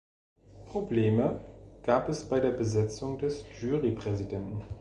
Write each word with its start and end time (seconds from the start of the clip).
Probleme 0.65 1.39
gab 1.83 2.09
es 2.09 2.27
bei 2.27 2.39
der 2.39 2.49
Besetzung 2.49 3.19
des 3.19 3.45
Jury-Präsidenten. 3.61 4.63